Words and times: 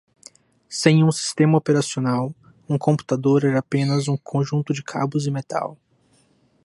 Sem 0.67 1.03
um 1.03 1.11
sistema 1.11 1.59
operacional, 1.59 2.33
um 2.67 2.75
computador 2.75 3.43
é 3.45 3.55
apenas 3.55 4.07
um 4.07 4.17
conjunto 4.17 4.73
de 4.73 4.81
cabos 4.81 5.27
e 5.27 5.29
metal. 5.29 5.77